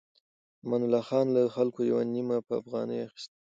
امان 0.63 0.81
الله 0.85 1.03
خان 1.09 1.25
له 1.35 1.41
خلکو 1.55 1.79
يوه 1.91 2.03
نيمه 2.13 2.35
افغانۍ 2.61 2.97
اخيسته. 3.07 3.29